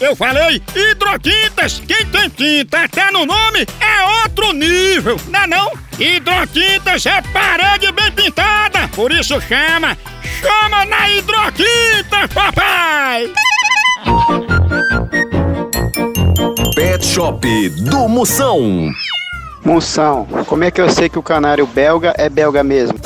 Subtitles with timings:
[0.00, 1.82] Eu falei hidrotintas.
[1.86, 5.72] Quem tem tinta até no nome é outro nível, não é não?
[5.98, 9.96] Hidrotintas é parede bem pintada, por isso chama.
[10.40, 13.32] Chama na hidrotinta, papai!
[16.76, 18.92] Pet Shop do Moção.
[19.64, 22.96] Moção, como é que eu sei que o canário belga é belga mesmo?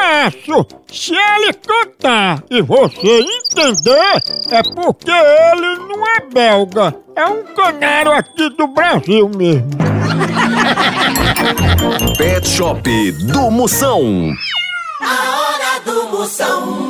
[0.00, 0.66] Fácil!
[0.90, 6.96] Se ele cantar e você entender, é porque ele não é belga.
[7.14, 9.68] É um canário aqui do Brasil mesmo.
[12.16, 14.32] Pet Shop do Moção.
[15.02, 16.89] A hora do Moção.